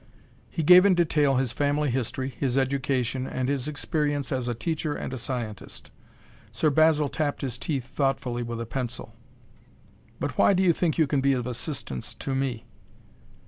[0.49, 4.95] He gave in detail his family history, his education, and his experience as a teacher
[4.95, 5.91] and a scientist.
[6.51, 9.13] Sir Basil tapped his teeth thoughtfully with a pencil.
[10.19, 12.65] "But why do you think you can be of assistance to me?"